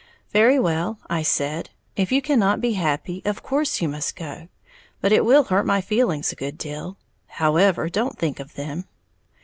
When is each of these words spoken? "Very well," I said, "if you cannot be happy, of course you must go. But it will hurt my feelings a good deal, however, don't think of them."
"Very 0.31 0.57
well," 0.57 0.97
I 1.11 1.21
said, 1.21 1.69
"if 1.95 2.11
you 2.11 2.23
cannot 2.23 2.59
be 2.59 2.73
happy, 2.73 3.21
of 3.23 3.43
course 3.43 3.81
you 3.81 3.87
must 3.87 4.15
go. 4.15 4.47
But 4.99 5.11
it 5.11 5.23
will 5.23 5.43
hurt 5.43 5.63
my 5.67 5.79
feelings 5.79 6.31
a 6.31 6.35
good 6.35 6.57
deal, 6.57 6.97
however, 7.27 7.87
don't 7.87 8.17
think 8.17 8.39
of 8.39 8.55
them." 8.55 8.85